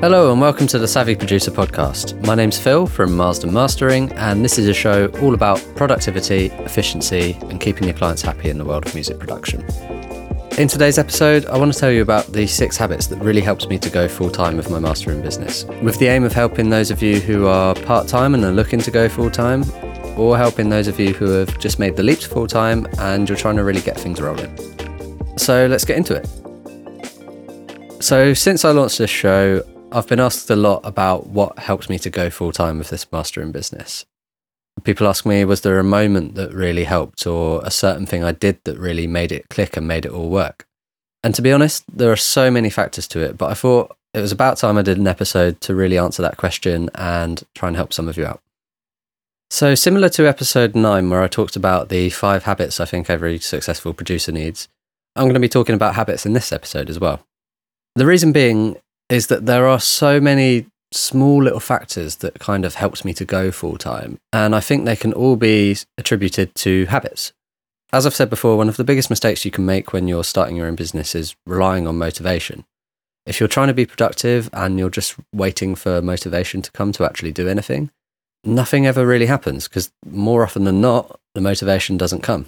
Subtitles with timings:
[0.00, 2.22] Hello and welcome to the Savvy Producer podcast.
[2.26, 7.32] My name's Phil from Marsden Mastering, and this is a show all about productivity, efficiency,
[7.48, 9.62] and keeping your clients happy in the world of music production.
[10.58, 13.70] In today's episode, I want to tell you about the six habits that really helped
[13.70, 16.90] me to go full time with my mastering business, with the aim of helping those
[16.90, 19.64] of you who are part time and are looking to go full time,
[20.18, 23.30] or helping those of you who have just made the leap to full time and
[23.30, 24.54] you're trying to really get things rolling.
[25.38, 26.28] So let's get into it.
[28.02, 31.98] So, since I launched this show, I've been asked a lot about what helped me
[32.00, 34.04] to go full time with this mastering business.
[34.82, 38.32] People ask me, was there a moment that really helped or a certain thing I
[38.32, 40.66] did that really made it click and made it all work?
[41.22, 44.20] And to be honest, there are so many factors to it, but I thought it
[44.20, 47.76] was about time I did an episode to really answer that question and try and
[47.76, 48.40] help some of you out.
[49.50, 53.38] So, similar to episode nine, where I talked about the five habits I think every
[53.38, 54.68] successful producer needs,
[55.14, 57.24] I'm going to be talking about habits in this episode as well.
[57.94, 58.76] The reason being
[59.08, 63.24] is that there are so many small little factors that kind of helps me to
[63.24, 64.18] go full time.
[64.32, 67.32] And I think they can all be attributed to habits.
[67.92, 70.56] As I've said before, one of the biggest mistakes you can make when you're starting
[70.56, 72.64] your own business is relying on motivation.
[73.26, 77.04] If you're trying to be productive and you're just waiting for motivation to come to
[77.04, 77.90] actually do anything,
[78.44, 82.46] nothing ever really happens because more often than not, the motivation doesn't come.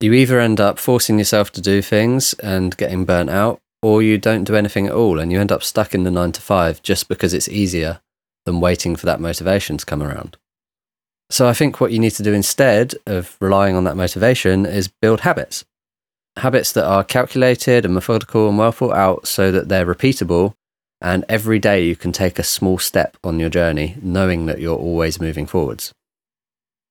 [0.00, 4.16] You either end up forcing yourself to do things and getting burnt out, or you
[4.16, 6.82] don't do anything at all and you end up stuck in the nine to five
[6.82, 8.00] just because it's easier
[8.46, 10.38] than waiting for that motivation to come around.
[11.28, 14.88] So I think what you need to do instead of relying on that motivation is
[14.88, 15.66] build habits.
[16.38, 20.54] Habits that are calculated and methodical and well thought out so that they're repeatable
[21.02, 24.78] and every day you can take a small step on your journey knowing that you're
[24.78, 25.92] always moving forwards.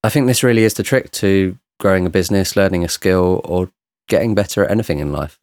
[0.03, 3.71] I think this really is the trick to growing a business, learning a skill, or
[4.07, 5.39] getting better at anything in life.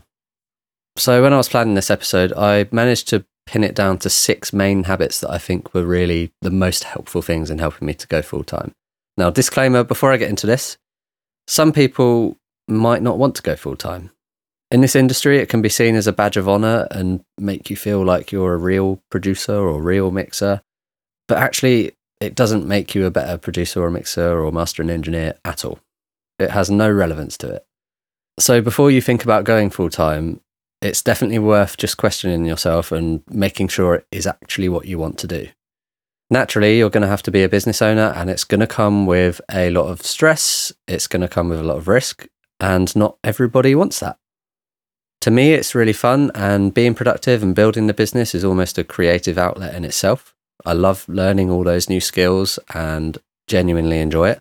[1.01, 4.53] So, when I was planning this episode, I managed to pin it down to six
[4.53, 8.07] main habits that I think were really the most helpful things in helping me to
[8.07, 8.75] go full time.
[9.17, 10.77] Now, disclaimer before I get into this
[11.47, 12.37] some people
[12.69, 14.11] might not want to go full time.
[14.71, 17.77] In this industry, it can be seen as a badge of honor and make you
[17.77, 20.61] feel like you're a real producer or real mixer.
[21.29, 25.65] But actually, it doesn't make you a better producer or mixer or mastering engineer at
[25.65, 25.79] all.
[26.39, 27.65] It has no relevance to it.
[28.39, 30.43] So before you think about going full time,
[30.83, 35.19] it's definitely worth just questioning yourself and making sure it is actually what you want
[35.19, 35.49] to do.
[36.31, 39.05] Naturally, you're going to have to be a business owner and it's going to come
[39.05, 42.27] with a lot of stress, it's going to come with a lot of risk,
[42.61, 44.17] and not everybody wants that.
[45.23, 48.85] To me, it's really fun, and being productive and building the business is almost a
[48.85, 50.35] creative outlet in itself.
[50.65, 54.41] I love learning all those new skills and genuinely enjoy it.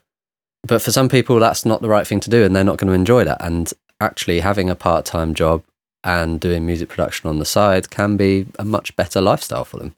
[0.66, 2.88] But for some people, that's not the right thing to do, and they're not going
[2.88, 3.44] to enjoy that.
[3.44, 5.64] And actually, having a part time job
[6.04, 9.96] and doing music production on the side can be a much better lifestyle for them.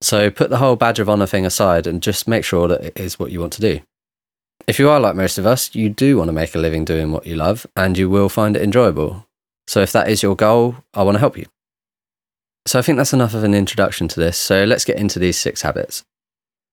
[0.00, 2.98] So put the whole badge of honor thing aside and just make sure that it
[2.98, 3.80] is what you want to do.
[4.66, 7.10] If you are like most of us, you do want to make a living doing
[7.10, 9.26] what you love and you will find it enjoyable.
[9.66, 11.46] So if that is your goal, I want to help you.
[12.66, 14.36] So I think that's enough of an introduction to this.
[14.36, 16.04] So let's get into these six habits.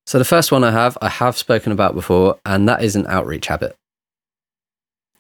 [0.06, 3.08] So the first one I have, I have spoken about before, and that is an
[3.08, 3.76] outreach habit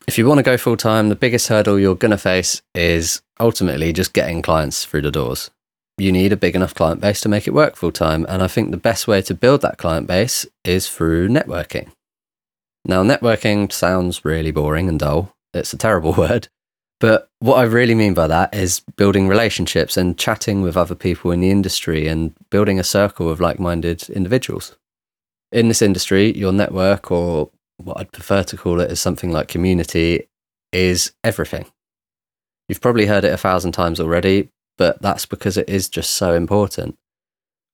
[0.07, 3.21] if you want to go full time, the biggest hurdle you're going to face is
[3.39, 5.49] ultimately just getting clients through the doors.
[5.97, 8.25] You need a big enough client base to make it work full time.
[8.27, 11.91] And I think the best way to build that client base is through networking.
[12.83, 15.33] Now, networking sounds really boring and dull.
[15.53, 16.49] It's a terrible word.
[16.99, 21.31] But what I really mean by that is building relationships and chatting with other people
[21.31, 24.75] in the industry and building a circle of like minded individuals.
[25.51, 29.47] In this industry, your network or what I'd prefer to call it is something like
[29.47, 30.27] community
[30.71, 31.65] is everything.
[32.67, 36.33] You've probably heard it a thousand times already, but that's because it is just so
[36.33, 36.97] important.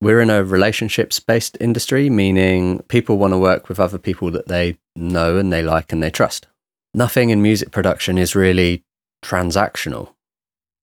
[0.01, 4.47] We're in a relationships based industry, meaning people want to work with other people that
[4.47, 6.47] they know and they like and they trust.
[6.93, 8.83] Nothing in music production is really
[9.23, 10.13] transactional,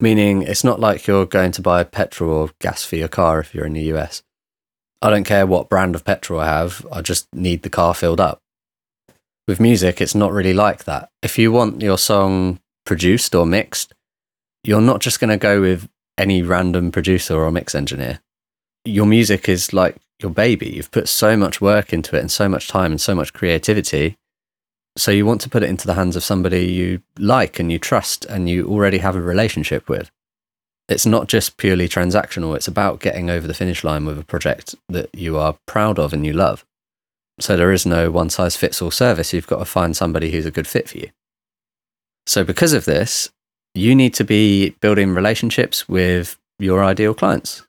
[0.01, 3.55] meaning it's not like you're going to buy petrol or gas for your car if
[3.55, 4.23] you're in the US.
[5.03, 8.21] I don't care what brand of petrol I have, I just need the car filled
[8.21, 8.41] up
[9.49, 11.09] with music, it's not really like that.
[11.23, 13.95] If you want your song produced or mixed,
[14.63, 18.21] you're not just going to go with any random producer or mix engineer.
[18.85, 20.69] Your music is like your baby.
[20.69, 24.17] You've put so much work into it and so much time and so much creativity.
[24.97, 27.79] So you want to put it into the hands of somebody you like and you
[27.79, 30.11] trust and you already have a relationship with.
[30.89, 34.75] It's not just purely transactional, it's about getting over the finish line with a project
[34.89, 36.65] that you are proud of and you love.
[37.41, 39.33] So there is no one size fits all service.
[39.33, 41.11] You've got to find somebody who's a good fit for you.
[42.27, 43.31] So, because of this,
[43.75, 47.63] you need to be building relationships with your ideal clients.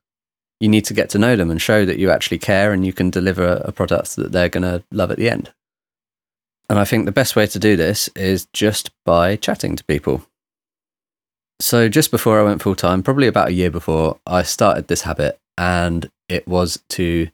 [0.60, 2.92] you need to get to know them and show that you actually care and you
[2.94, 5.54] can deliver a product that they're going to love at the end.
[6.70, 10.24] And I think the best way to do this is just by chatting to people.
[11.62, 15.02] So, just before I went full time, probably about a year before, I started this
[15.02, 17.30] habit, and it was to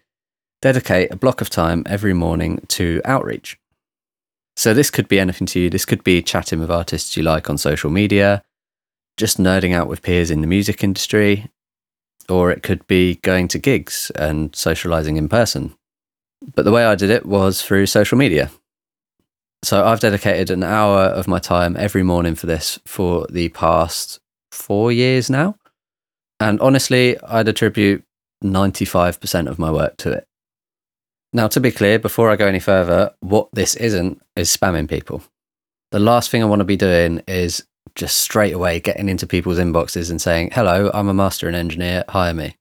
[0.66, 3.56] dedicate a block of time every morning to outreach.
[4.56, 5.70] So, this could be anything to you.
[5.70, 8.44] This could be chatting with artists you like on social media,
[9.16, 11.52] just nerding out with peers in the music industry,
[12.28, 15.76] or it could be going to gigs and socializing in person.
[16.56, 18.50] But the way I did it was through social media.
[19.62, 24.20] So I've dedicated an hour of my time every morning for this for the past
[24.52, 25.58] four years now.
[26.40, 28.04] And honestly, I'd attribute
[28.44, 30.28] 95% of my work to it.
[31.36, 35.22] Now, to be clear, before I go any further, what this isn't is spamming people.
[35.92, 37.62] The last thing I want to be doing is
[37.94, 42.34] just straight away getting into people's inboxes and saying, hello, I'm a mastering engineer, hire
[42.34, 42.56] me.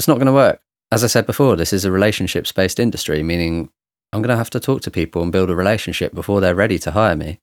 [0.00, 0.60] It's not going to work.
[0.90, 3.70] As I said before, this is a relationships based industry, meaning
[4.12, 6.80] I'm going to have to talk to people and build a relationship before they're ready
[6.80, 7.38] to hire me.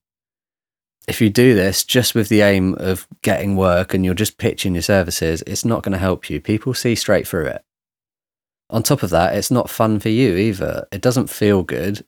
[1.08, 4.74] If you do this just with the aim of getting work and you're just pitching
[4.74, 6.38] your services, it's not going to help you.
[6.38, 7.64] People see straight through it.
[8.70, 10.86] On top of that, it's not fun for you either.
[10.92, 12.04] It doesn't feel good.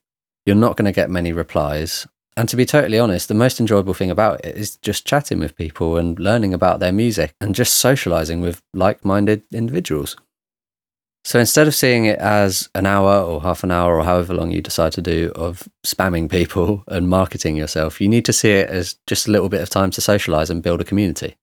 [0.47, 2.07] You're not going to get many replies.
[2.37, 5.57] And to be totally honest, the most enjoyable thing about it is just chatting with
[5.57, 10.17] people and learning about their music and just socializing with like minded individuals.
[11.25, 14.51] So instead of seeing it as an hour or half an hour or however long
[14.51, 18.71] you decide to do of spamming people and marketing yourself, you need to see it
[18.71, 21.37] as just a little bit of time to socialize and build a community.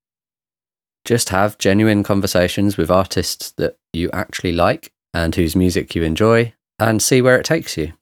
[1.05, 6.53] Just have genuine conversations with artists that you actually like and whose music you enjoy
[6.77, 7.93] and see where it takes you.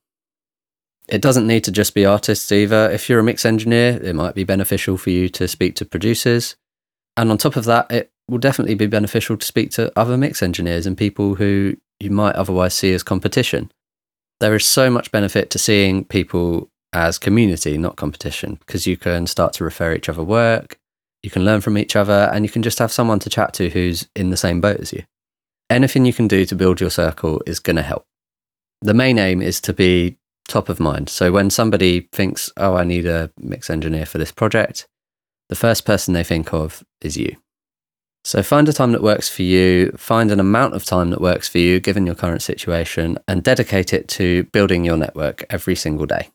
[1.07, 2.89] It doesn't need to just be artists either.
[2.91, 6.57] If you're a mix engineer, it might be beneficial for you to speak to producers.
[7.15, 10.43] And on top of that, it will definitely be beneficial to speak to other mix
[10.43, 13.71] engineers and people who you might otherwise see as competition.
[14.39, 19.27] There is so much benefit to seeing people as community, not competition, because you can
[19.27, 20.77] start to refer each other work,
[21.23, 23.69] you can learn from each other, and you can just have someone to chat to
[23.69, 25.03] who's in the same boat as you.
[25.69, 28.05] Anything you can do to build your circle is going to help.
[28.81, 30.17] The main aim is to be
[30.47, 31.09] top of mind.
[31.09, 34.87] So when somebody thinks, oh, I need a mix engineer for this project,
[35.49, 37.35] the first person they think of is you.
[38.23, 41.47] So find a time that works for you, find an amount of time that works
[41.47, 46.05] for you given your current situation, and dedicate it to building your network every single
[46.05, 46.29] day.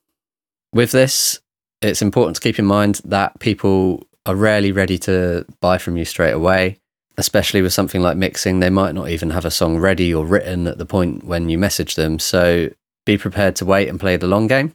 [0.73, 1.41] With this,
[1.83, 6.05] it's important to keep in mind that people are rarely ready to buy from you
[6.05, 6.79] straight away,
[7.23, 8.59] especially with something like mixing.
[8.59, 11.57] They might not even have a song ready or written at the point when you
[11.57, 12.19] message them.
[12.19, 12.71] So
[13.07, 14.75] be prepared to wait and play the long game.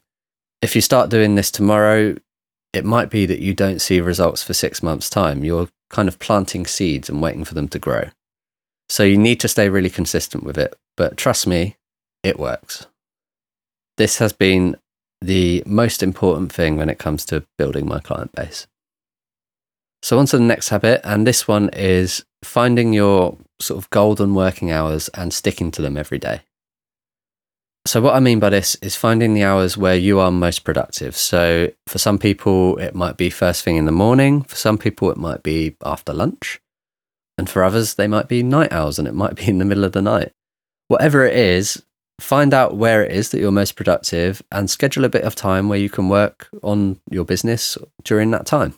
[0.61, 2.15] If you start doing this tomorrow,
[2.71, 5.43] it might be that you don't see results for six months' time.
[5.43, 8.11] You're kind of planting seeds and waiting for them to grow.
[8.87, 10.73] So you need to stay really consistent with it.
[10.95, 11.75] But trust me,
[12.23, 12.87] it works.
[13.97, 14.77] This has been
[15.19, 18.67] the most important thing when it comes to building my client base.
[20.01, 24.35] So, on to the next habit, and this one is finding your sort of golden
[24.35, 26.41] working hours and sticking to them every day.
[27.85, 31.15] So, what I mean by this is finding the hours where you are most productive.
[31.15, 34.43] So, for some people, it might be first thing in the morning.
[34.43, 36.59] For some people, it might be after lunch.
[37.37, 39.85] And for others, they might be night hours and it might be in the middle
[39.85, 40.33] of the night.
[40.89, 41.81] Whatever it is,
[42.19, 45.69] find out where it is that you're most productive and schedule a bit of time
[45.69, 48.73] where you can work on your business during that time.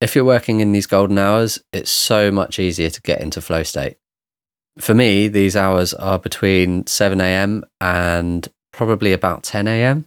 [0.00, 3.62] If you're working in these golden hours, it's so much easier to get into flow
[3.62, 3.96] state
[4.78, 7.64] for me, these hours are between 7 a.m.
[7.80, 10.06] and probably about 10 a.m.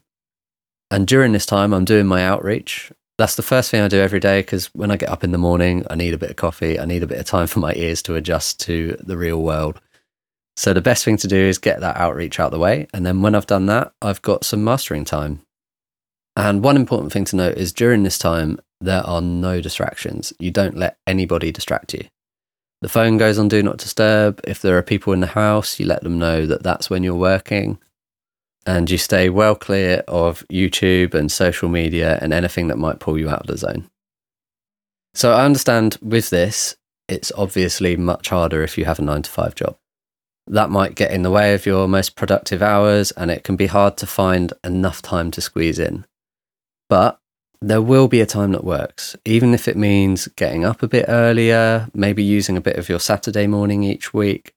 [0.91, 2.91] And during this time, I'm doing my outreach.
[3.17, 5.37] That's the first thing I do every day because when I get up in the
[5.37, 6.79] morning, I need a bit of coffee.
[6.79, 9.79] I need a bit of time for my ears to adjust to the real world.
[10.55, 12.87] So the best thing to do is get that outreach out the way.
[12.93, 15.41] And then when I've done that, I've got some mastering time.
[16.35, 20.33] And one important thing to note is during this time, there are no distractions.
[20.39, 22.05] You don't let anybody distract you.
[22.81, 24.39] The phone goes on do not disturb.
[24.45, 27.15] If there are people in the house, you let them know that that's when you're
[27.15, 27.77] working.
[28.65, 33.17] And you stay well clear of YouTube and social media and anything that might pull
[33.17, 33.89] you out of the zone.
[35.13, 36.75] So I understand with this,
[37.07, 39.77] it's obviously much harder if you have a nine to five job.
[40.47, 43.67] That might get in the way of your most productive hours, and it can be
[43.67, 46.05] hard to find enough time to squeeze in.
[46.87, 47.19] But
[47.61, 51.05] there will be a time that works, even if it means getting up a bit
[51.07, 54.53] earlier, maybe using a bit of your Saturday morning each week,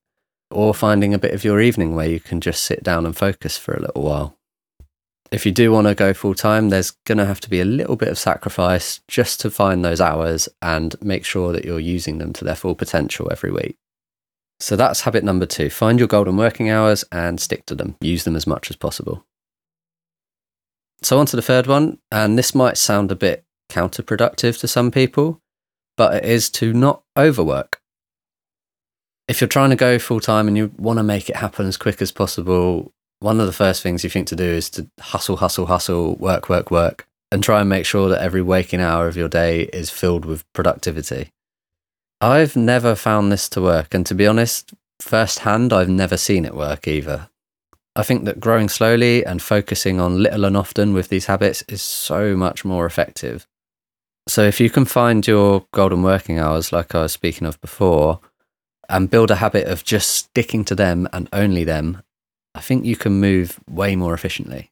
[0.50, 3.58] or finding a bit of your evening where you can just sit down and focus
[3.58, 4.36] for a little while.
[5.32, 7.64] If you do want to go full time, there's going to have to be a
[7.64, 12.18] little bit of sacrifice just to find those hours and make sure that you're using
[12.18, 13.76] them to their full potential every week.
[14.60, 18.24] So that's habit number two find your golden working hours and stick to them, use
[18.24, 19.24] them as much as possible.
[21.02, 24.90] So, on to the third one, and this might sound a bit counterproductive to some
[24.90, 25.40] people,
[25.96, 27.80] but it is to not overwork.
[29.28, 31.76] If you're trying to go full time and you want to make it happen as
[31.76, 35.36] quick as possible, one of the first things you think to do is to hustle,
[35.36, 39.16] hustle, hustle, work, work, work, and try and make sure that every waking hour of
[39.16, 41.30] your day is filled with productivity.
[42.20, 46.54] I've never found this to work, and to be honest, firsthand, I've never seen it
[46.54, 47.28] work either.
[47.94, 51.82] I think that growing slowly and focusing on little and often with these habits is
[51.82, 53.46] so much more effective.
[54.26, 58.20] So, if you can find your golden working hours, like I was speaking of before,
[58.88, 62.02] and build a habit of just sticking to them and only them,
[62.54, 64.70] I think you can move way more efficiently.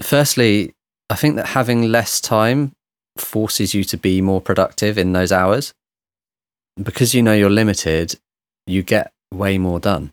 [0.00, 0.74] Firstly,
[1.10, 2.72] I think that having less time
[3.16, 5.74] forces you to be more productive in those hours.
[6.80, 8.18] Because you know you're limited,
[8.66, 10.12] you get way more done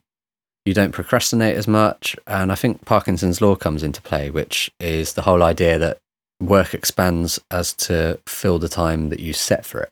[0.65, 2.15] you don't procrastinate as much.
[2.25, 5.99] And I think Parkinson's law comes into play, which is the whole idea that
[6.41, 9.91] work expands as to fill the time that you set for it.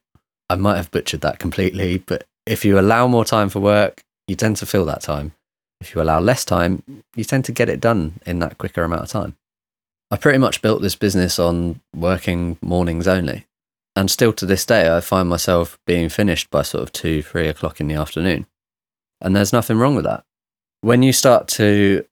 [0.50, 4.36] I might have butchered that completely, but if you allow more time for work, you
[4.36, 5.34] tend to fill that time.
[5.80, 6.84] If you allow less time,
[7.16, 9.36] you tend to get it done in that quicker amount of time.
[10.12, 13.46] I pretty much built this business on working mornings only.
[13.96, 17.48] And still to this day, I find myself being finished by sort of two, three
[17.48, 18.48] o'clock in the afternoon.
[19.22, 20.24] And there's nothing wrong with that
[20.84, 22.04] when you start to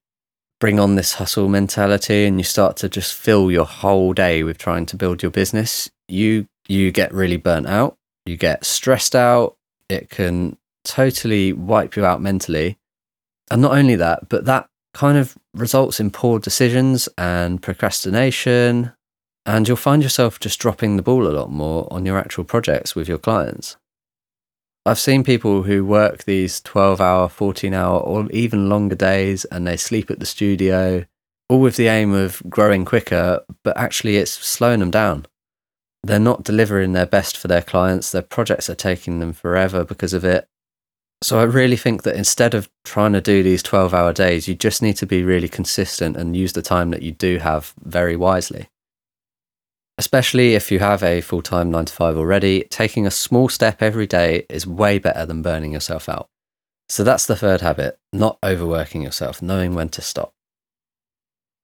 [0.61, 4.57] bring on this hustle mentality and you start to just fill your whole day with
[4.57, 9.57] trying to build your business, you you get really burnt out, you get stressed out,
[9.89, 12.77] it can totally wipe you out mentally.
[13.49, 18.93] And not only that, but that kind of results in poor decisions and procrastination
[19.45, 22.95] and you'll find yourself just dropping the ball a lot more on your actual projects
[22.95, 23.75] with your clients.
[24.83, 29.67] I've seen people who work these 12 hour, 14 hour, or even longer days and
[29.67, 31.05] they sleep at the studio,
[31.49, 35.27] all with the aim of growing quicker, but actually it's slowing them down.
[36.03, 38.11] They're not delivering their best for their clients.
[38.11, 40.47] Their projects are taking them forever because of it.
[41.21, 44.55] So I really think that instead of trying to do these 12 hour days, you
[44.55, 48.15] just need to be really consistent and use the time that you do have very
[48.15, 48.70] wisely.
[50.01, 53.83] Especially if you have a full time 9 to 5 already, taking a small step
[53.83, 56.27] every day is way better than burning yourself out.
[56.89, 60.33] So that's the third habit not overworking yourself, knowing when to stop.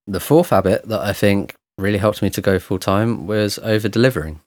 [0.06, 3.88] The fourth habit that I think really helped me to go full time was over
[3.88, 4.38] delivering.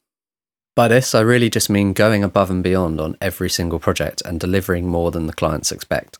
[0.73, 4.39] By this, I really just mean going above and beyond on every single project and
[4.39, 6.17] delivering more than the clients expect.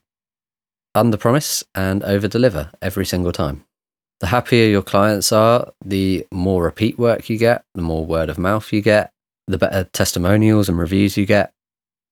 [0.94, 3.64] Under promise and over deliver every single time.
[4.22, 8.38] The happier your clients are, the more repeat work you get, the more word of
[8.38, 9.12] mouth you get,
[9.48, 11.54] the better testimonials and reviews you get.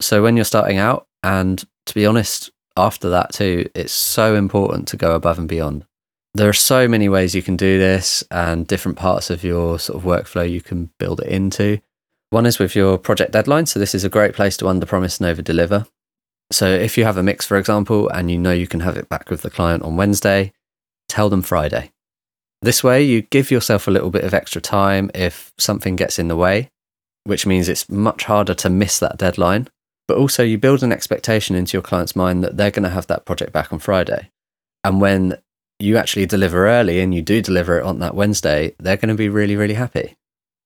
[0.01, 4.88] So when you're starting out, and to be honest, after that too, it's so important
[4.88, 5.86] to go above and beyond.
[6.34, 9.98] There are so many ways you can do this and different parts of your sort
[9.98, 11.80] of workflow you can build it into.
[12.32, 13.68] One is with your project deadline.
[13.68, 15.86] So this is a great place to under promise and over deliver.
[16.51, 19.10] So if you have a mix, for example, and you know you can have it
[19.10, 20.54] back with the client on Wednesday,
[21.08, 21.92] tell them Friday.
[22.62, 26.28] This way, you give yourself a little bit of extra time if something gets in
[26.28, 26.70] the way,
[27.24, 29.68] which means it's much harder to miss that deadline.
[30.08, 33.08] But also, you build an expectation into your client's mind that they're going to have
[33.08, 34.32] that project back on Friday.
[34.84, 35.38] And when
[35.80, 39.16] you actually deliver early and you do deliver it on that Wednesday, they're going to
[39.16, 40.18] be really, really happy.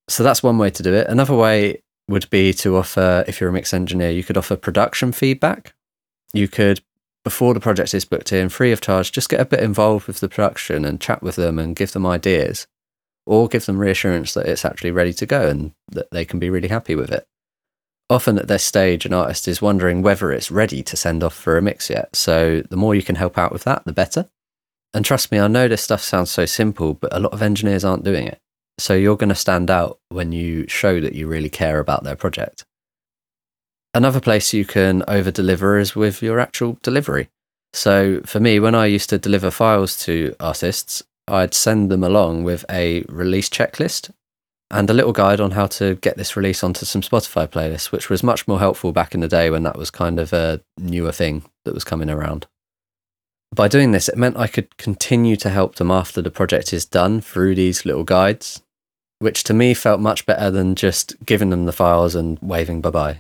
[0.10, 1.08] So that's one way to do it.
[1.08, 5.12] Another way would be to offer, if you're a mix engineer, you could offer production
[5.12, 5.74] feedback.
[6.34, 6.82] You could
[7.24, 10.20] before the project is booked in, free of charge, just get a bit involved with
[10.20, 12.68] the production and chat with them and give them ideas
[13.26, 16.50] or give them reassurance that it's actually ready to go and that they can be
[16.50, 17.26] really happy with it.
[18.10, 21.58] Often at this stage, an artist is wondering whether it's ready to send off for
[21.58, 22.16] a mix yet.
[22.16, 24.30] So the more you can help out with that, the better.
[24.94, 27.86] And trust me, I know this stuff sounds so simple, but a lot of engineers
[27.86, 28.40] aren't doing it.
[28.78, 32.16] So you're going to stand out when you show that you really care about their
[32.16, 32.66] project.
[33.96, 37.30] Another place you can over deliver is with your actual delivery.
[37.74, 42.44] So for me, when I used to deliver files to artists, I'd send them along
[42.44, 44.12] with a release checklist
[44.72, 48.10] and a little guide on how to get this release onto some Spotify playlists, which
[48.10, 51.12] was much more helpful back in the day when that was kind of a newer
[51.12, 52.48] thing that was coming around.
[53.54, 56.86] By doing this, it meant I could continue to help them after the project is
[56.86, 58.64] done through these little guides,
[59.20, 62.90] which to me felt much better than just giving them the files and waving bye
[62.90, 63.20] bye.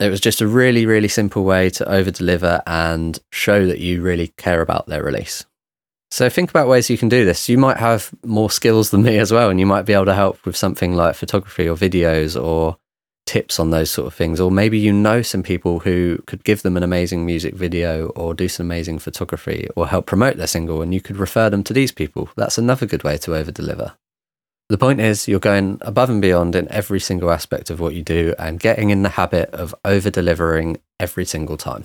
[0.00, 4.00] It was just a really, really simple way to over deliver and show that you
[4.00, 5.44] really care about their release.
[6.10, 7.48] So think about ways you can do this.
[7.48, 10.14] You might have more skills than me as well, and you might be able to
[10.14, 12.78] help with something like photography or videos or
[13.26, 14.40] tips on those sort of things.
[14.40, 18.32] Or maybe you know some people who could give them an amazing music video or
[18.32, 21.74] do some amazing photography or help promote their single and you could refer them to
[21.74, 22.30] these people.
[22.36, 23.96] That's another good way to over deliver.
[24.68, 28.02] The point is, you're going above and beyond in every single aspect of what you
[28.02, 31.84] do and getting in the habit of over delivering every single time.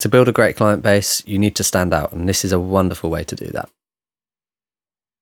[0.00, 2.58] To build a great client base, you need to stand out, and this is a
[2.58, 3.68] wonderful way to do that.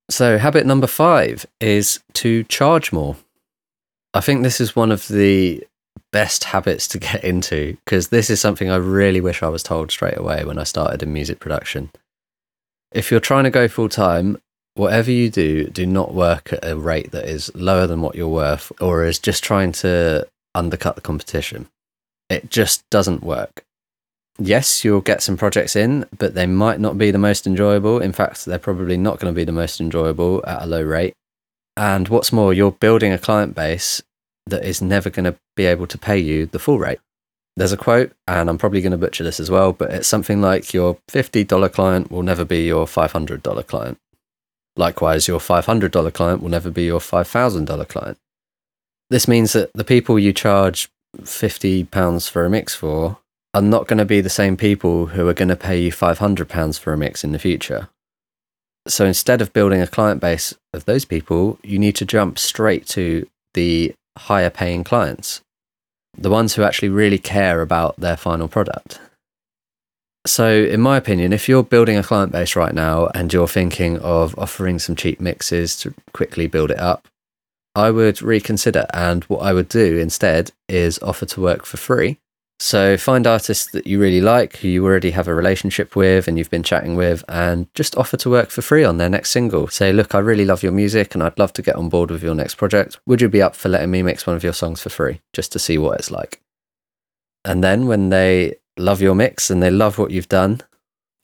[0.09, 3.17] So, habit number five is to charge more.
[4.15, 5.63] I think this is one of the
[6.13, 9.91] best habits to get into because this is something I really wish I was told
[9.91, 11.91] straight away when I started in music production.
[12.91, 14.41] If you're trying to go full time,
[14.75, 18.29] whatever you do, do not work at a rate that is lower than what you're
[18.29, 21.69] worth or is just trying to undercut the competition.
[22.29, 23.65] It just doesn't work.
[24.39, 28.01] Yes, you'll get some projects in, but they might not be the most enjoyable.
[28.01, 31.15] In fact, they're probably not going to be the most enjoyable at a low rate.
[31.77, 34.03] And what's more, you're building a client base
[34.47, 37.01] that is never going to be able to pay you the full rate.
[37.57, 40.41] There's a quote, and I'm probably going to butcher this as well, but it's something
[40.41, 43.99] like your $50 client will never be your $500 client.
[44.77, 48.19] Likewise, your $500 client will never be your $5,000 client.
[49.11, 53.19] This means that the people you charge £50 for a mix for
[53.53, 56.79] are not going to be the same people who are going to pay you £500
[56.79, 57.89] for a mix in the future.
[58.87, 62.87] So instead of building a client base of those people, you need to jump straight
[62.89, 65.43] to the higher paying clients,
[66.17, 69.01] the ones who actually really care about their final product.
[70.27, 73.99] So, in my opinion, if you're building a client base right now and you're thinking
[74.01, 77.09] of offering some cheap mixes to quickly build it up,
[77.75, 78.87] I would reconsider.
[78.93, 82.19] And what I would do instead is offer to work for free
[82.61, 86.37] so find artists that you really like, who you already have a relationship with and
[86.37, 89.69] you've been chatting with, and just offer to work for free on their next single.
[89.69, 92.23] Say, look, I really love your music and I'd love to get on board with
[92.23, 93.01] your next project.
[93.07, 95.53] Would you be up for letting me mix one of your songs for free, just
[95.53, 96.43] to see what it's like?
[97.47, 100.61] And then when they love your mix and they love what you've done,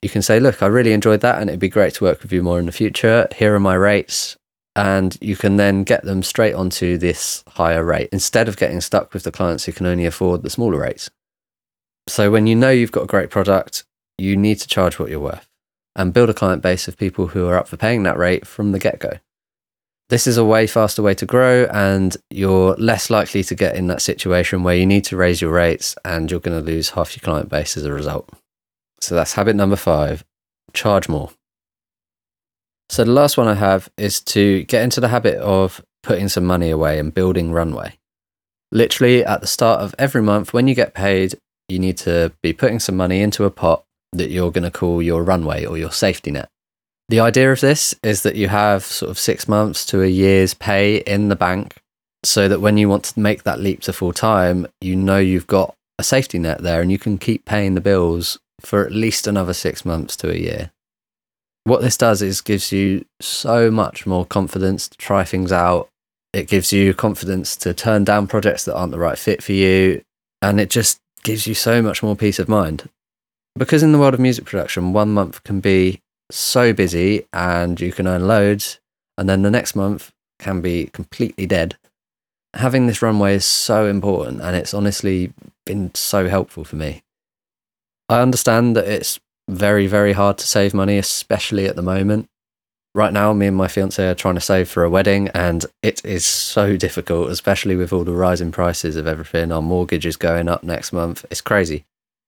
[0.01, 2.31] you can say, look, I really enjoyed that and it'd be great to work with
[2.31, 3.27] you more in the future.
[3.35, 4.37] Here are my rates.
[4.75, 9.11] And you can then get them straight onto this higher rate instead of getting stuck
[9.11, 11.09] with the clients who can only afford the smaller rates.
[12.07, 13.85] So when you know you've got a great product,
[14.19, 15.47] you need to charge what you're worth
[15.95, 18.71] and build a client base of people who are up for paying that rate from
[18.71, 19.13] the get go.
[20.09, 23.87] This is a way faster way to grow, and you're less likely to get in
[23.87, 27.15] that situation where you need to raise your rates and you're going to lose half
[27.15, 28.29] your client base as a result.
[29.01, 30.23] So that's habit number five
[30.73, 31.31] charge more.
[32.89, 36.45] So the last one I have is to get into the habit of putting some
[36.45, 37.97] money away and building runway.
[38.71, 41.35] Literally at the start of every month, when you get paid,
[41.67, 45.01] you need to be putting some money into a pot that you're going to call
[45.01, 46.49] your runway or your safety net.
[47.09, 50.53] The idea of this is that you have sort of six months to a year's
[50.53, 51.77] pay in the bank
[52.23, 55.47] so that when you want to make that leap to full time, you know you've
[55.47, 59.25] got a safety net there and you can keep paying the bills for at least
[59.25, 60.71] another six months to a year.
[61.63, 65.89] What this does is gives you so much more confidence to try things out.
[66.33, 70.01] It gives you confidence to turn down projects that aren't the right fit for you.
[70.41, 72.89] And it just gives you so much more peace of mind.
[73.55, 75.99] Because in the world of music production, one month can be
[76.31, 78.79] so busy and you can earn loads,
[79.17, 81.77] and then the next month can be completely dead.
[82.53, 85.33] Having this runway is so important, and it's honestly
[85.65, 87.03] been so helpful for me.
[88.09, 92.29] I understand that it's very, very hard to save money, especially at the moment
[92.97, 96.03] right now, me and my fiance are trying to save for a wedding, and it
[96.03, 99.51] is so difficult, especially with all the rising prices of everything.
[99.51, 101.23] Our mortgage is going up next month.
[101.29, 101.85] It's crazy.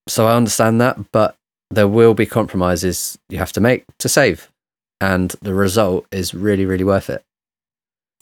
[0.07, 1.35] So I understand that, but
[1.69, 4.51] there will be compromises you have to make to save,
[4.99, 7.23] and the result is really, really worth it.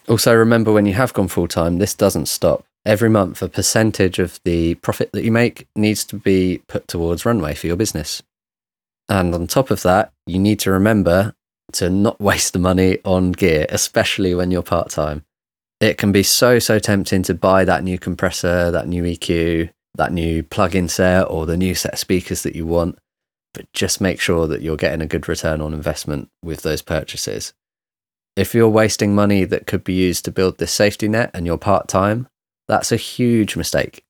[0.08, 2.66] Also, remember when you have gone full time, this doesn't stop.
[2.86, 7.26] Every month, a percentage of the profit that you make needs to be put towards
[7.26, 8.24] runway for your business.
[9.10, 11.34] And on top of that, you need to remember
[11.74, 15.26] to not waste the money on gear, especially when you're part time.
[15.80, 20.12] It can be so, so tempting to buy that new compressor, that new EQ, that
[20.12, 22.98] new plug-in set, or the new set of speakers that you want.
[23.58, 27.54] But just make sure that you're getting a good return on investment with those purchases.
[28.36, 31.58] If you're wasting money that could be used to build this safety net and you're
[31.58, 32.28] part time,
[32.68, 34.06] that's a huge mistake.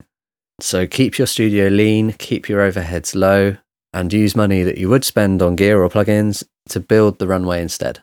[0.59, 3.55] So keep your studio lean, keep your overheads low,
[3.93, 7.61] and use money that you would spend on gear or plugins to build the runway
[7.61, 8.01] instead.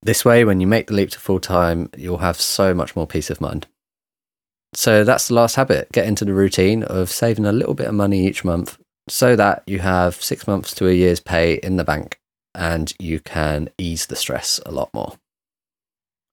[0.00, 3.08] This way, when you make the leap to full time, you'll have so much more
[3.08, 3.66] peace of mind.
[4.74, 5.90] So that's the last habit.
[5.90, 9.62] Get into the routine of saving a little bit of money each month so that
[9.66, 12.18] you have six months to a year's pay in the bank
[12.54, 15.16] and you can ease the stress a lot more.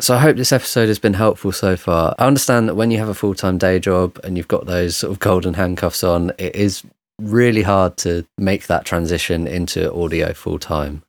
[0.01, 2.15] So I hope this episode has been helpful so far.
[2.17, 4.95] I understand that when you have a full time day job and you've got those
[4.95, 6.84] sort of golden handcuffs on, it is
[7.19, 11.03] really hard to make that transition into audio full time.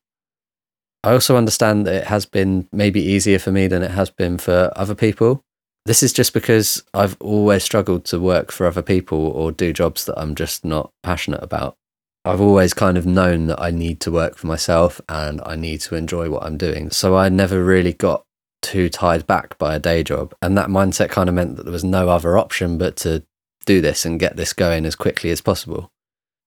[1.04, 4.38] I also understand that it has been maybe easier for me than it has been
[4.38, 5.44] for other people.
[5.86, 10.04] This is just because I've always struggled to work for other people or do jobs
[10.04, 11.76] that I'm just not passionate about.
[12.24, 15.80] I've always kind of known that I need to work for myself and I need
[15.82, 16.90] to enjoy what I'm doing.
[16.90, 18.24] So I never really got
[18.60, 20.34] too tied back by a day job.
[20.42, 23.24] And that mindset kind of meant that there was no other option but to
[23.64, 25.90] do this and get this going as quickly as possible.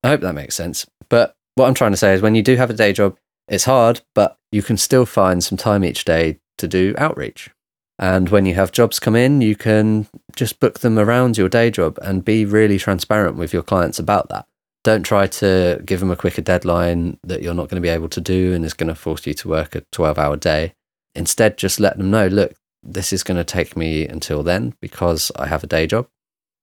[0.03, 0.85] I hope that makes sense.
[1.09, 3.17] But what I'm trying to say is when you do have a day job,
[3.47, 7.49] it's hard, but you can still find some time each day to do outreach.
[7.99, 11.69] And when you have jobs come in, you can just book them around your day
[11.69, 14.45] job and be really transparent with your clients about that.
[14.83, 18.09] Don't try to give them a quicker deadline that you're not going to be able
[18.09, 20.73] to do and is going to force you to work a 12 hour day.
[21.15, 25.31] Instead, just let them know look, this is going to take me until then because
[25.35, 26.07] I have a day job.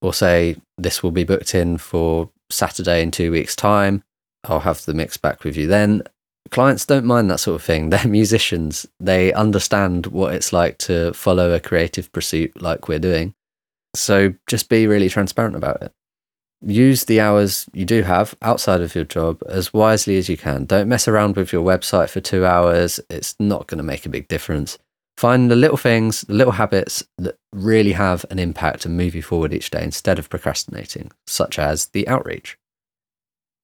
[0.02, 4.02] Or say, this will be booked in for Saturday in two weeks' time.
[4.44, 6.02] I'll have the mix back with you then.
[6.50, 7.90] Clients don't mind that sort of thing.
[7.90, 8.86] They're musicians.
[8.98, 13.34] They understand what it's like to follow a creative pursuit like we're doing.
[13.94, 15.92] So just be really transparent about it.
[16.62, 20.66] Use the hours you do have outside of your job as wisely as you can.
[20.66, 23.00] Don't mess around with your website for two hours.
[23.08, 24.78] It's not going to make a big difference.
[25.16, 29.22] Find the little things, the little habits that really have an impact and move you
[29.22, 32.58] forward each day instead of procrastinating, such as the outreach.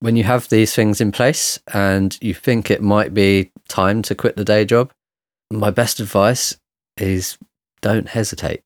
[0.01, 4.15] When you have these things in place and you think it might be time to
[4.15, 4.93] quit the day job,
[5.51, 6.57] my best advice
[6.97, 7.39] is
[7.81, 8.63] don't hesitate.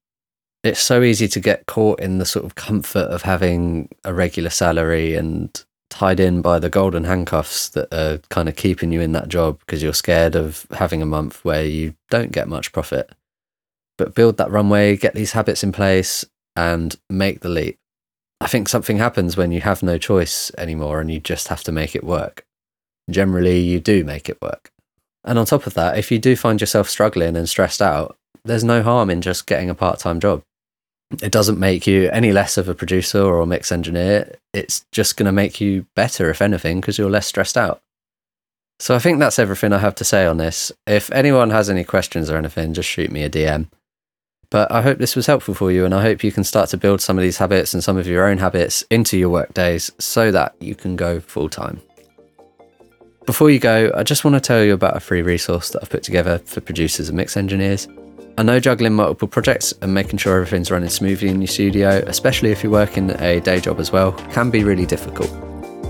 [0.63, 4.51] It's so easy to get caught in the sort of comfort of having a regular
[4.51, 9.13] salary and tied in by the golden handcuffs that are kind of keeping you in
[9.13, 13.11] that job because you're scared of having a month where you don't get much profit.
[13.99, 16.25] But build that runway, get these habits in place,
[16.57, 17.79] and make the leap.
[18.41, 21.73] I think something happens when you have no choice anymore and you just have to
[21.73, 22.45] make it work.
[23.11, 24.71] Generally, you do make it work.
[25.25, 28.65] And on top of that, if you do find yourself struggling and stressed out, there's
[28.65, 30.43] no harm in just getting a part time job
[31.23, 34.37] it doesn't make you any less of a producer or a mix engineer.
[34.53, 37.83] It's just going to make you better, if anything, because you're less stressed out.
[38.79, 40.73] So I think that's everything I have to say on this.
[40.87, 43.67] If anyone has any questions or anything, just shoot me a DM.
[44.51, 46.77] But I hope this was helpful for you, and I hope you can start to
[46.77, 49.93] build some of these habits and some of your own habits into your work days
[50.01, 51.81] so that you can go full time.
[53.27, 55.91] Before you go, I just want to tell you about a free resource that I've
[55.91, 57.87] put together for producers and mix engineers.
[58.39, 62.51] I know juggling multiple projects and making sure everything's running smoothly in your studio, especially
[62.51, 65.31] if you're working a day job as well, can be really difficult.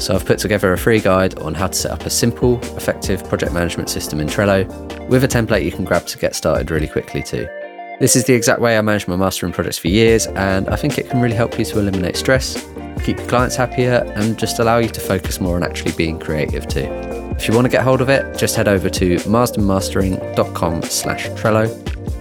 [0.02, 3.26] So I've put together a free guide on how to set up a simple, effective
[3.26, 4.66] project management system in Trello
[5.08, 7.48] with a template you can grab to get started really quickly too.
[8.00, 10.98] This is the exact way I manage my mastering projects for years, and I think
[10.98, 12.66] it can really help you to eliminate stress,
[13.04, 16.66] keep your clients happier, and just allow you to focus more on actually being creative
[16.66, 16.88] too.
[17.36, 21.68] If you want to get hold of it, just head over to marsdenmastering.com slash Trello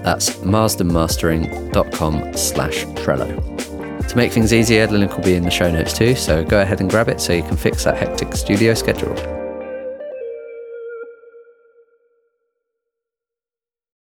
[0.03, 4.07] that's marsdenmastering.com slash Trello.
[4.07, 6.61] To make things easier, the link will be in the show notes too, so go
[6.61, 9.38] ahead and grab it so you can fix that hectic studio schedule.